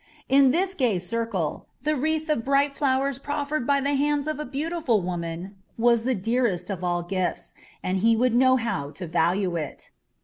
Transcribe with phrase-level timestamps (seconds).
[0.27, 4.45] In this gay circle, the wreath of bright flowers proffered by the hands of a
[4.45, 9.55] beautiful woman was the dearest of all gifts, and he would know how to value
[9.57, 9.91] it.